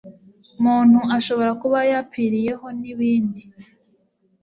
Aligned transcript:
muntu 0.63 0.99
ashobora 1.17 1.51
kuba 1.61 1.79
yapfiriyeho 1.91 2.65
n 2.79 2.81
ibindi 2.91 3.43